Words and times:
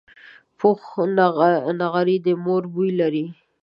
پوخ 0.57 0.81
نغری 1.81 2.17
د 2.25 2.27
مور 2.43 2.63
بوی 2.73 2.91
لري 2.99 3.25